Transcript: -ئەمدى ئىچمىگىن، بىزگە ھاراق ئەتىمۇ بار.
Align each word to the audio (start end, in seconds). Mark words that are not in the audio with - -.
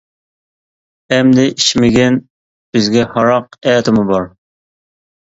-ئەمدى 0.01 1.45
ئىچمىگىن، 1.51 2.19
بىزگە 2.75 3.07
ھاراق 3.15 3.63
ئەتىمۇ 3.63 4.11
بار. 4.15 4.31